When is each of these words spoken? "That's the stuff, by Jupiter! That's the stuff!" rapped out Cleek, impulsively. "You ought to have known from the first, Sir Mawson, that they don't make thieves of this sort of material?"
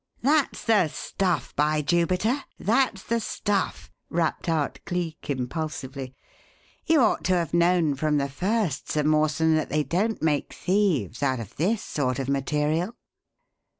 "That's 0.23 0.63
the 0.63 0.87
stuff, 0.87 1.55
by 1.55 1.83
Jupiter! 1.83 2.43
That's 2.59 3.03
the 3.03 3.19
stuff!" 3.19 3.91
rapped 4.09 4.49
out 4.49 4.79
Cleek, 4.83 5.29
impulsively. 5.29 6.15
"You 6.87 7.01
ought 7.01 7.23
to 7.25 7.35
have 7.35 7.53
known 7.53 7.93
from 7.93 8.17
the 8.17 8.27
first, 8.27 8.89
Sir 8.91 9.03
Mawson, 9.03 9.53
that 9.57 9.69
they 9.69 9.83
don't 9.83 10.19
make 10.19 10.53
thieves 10.53 11.21
of 11.21 11.55
this 11.57 11.83
sort 11.83 12.17
of 12.17 12.29
material?" 12.29 12.95